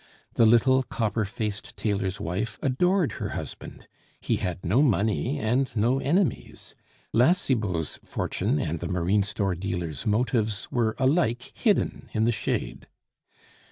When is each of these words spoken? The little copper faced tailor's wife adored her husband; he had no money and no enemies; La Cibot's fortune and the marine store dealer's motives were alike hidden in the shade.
The 0.33 0.47
little 0.47 0.81
copper 0.81 1.25
faced 1.25 1.77
tailor's 1.77 2.19
wife 2.19 2.57
adored 2.63 3.11
her 3.11 3.29
husband; 3.37 3.87
he 4.19 4.37
had 4.37 4.65
no 4.65 4.81
money 4.81 5.37
and 5.37 5.69
no 5.77 5.99
enemies; 5.99 6.73
La 7.13 7.33
Cibot's 7.33 7.99
fortune 8.03 8.57
and 8.59 8.79
the 8.79 8.87
marine 8.89 9.21
store 9.21 9.53
dealer's 9.53 10.07
motives 10.07 10.67
were 10.71 10.95
alike 10.97 11.51
hidden 11.53 12.09
in 12.13 12.25
the 12.25 12.31
shade. 12.31 12.87